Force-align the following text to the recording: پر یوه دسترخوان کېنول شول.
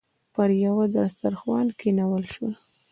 پر 0.33 0.49
یوه 0.65 0.85
دسترخوان 0.97 1.67
کېنول 1.79 2.23
شول. 2.33 2.53